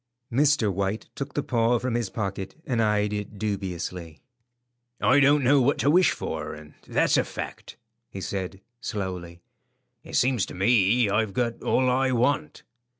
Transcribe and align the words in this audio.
Mr. 0.31 0.73
White 0.73 1.09
took 1.13 1.35
the 1.35 1.43
paw 1.43 1.77
from 1.77 1.93
his 1.93 2.09
pocket 2.09 2.55
and 2.65 2.81
eyed 2.81 3.13
it 3.13 3.37
dubiously. 3.37 4.19
"I 4.99 5.19
don't 5.19 5.43
know 5.43 5.61
what 5.61 5.77
to 5.77 5.91
wish 5.91 6.09
for, 6.09 6.55
and 6.55 6.73
that's 6.87 7.17
a 7.17 7.23
fact," 7.23 7.77
he 8.09 8.19
said, 8.19 8.61
slowly. 8.79 9.41
"It 10.03 10.15
seems 10.15 10.47
to 10.47 10.55
me 10.55 11.07
I've 11.07 11.33
got 11.33 11.61
all 11.61 11.87
I 11.87 12.13
want." 12.13 12.63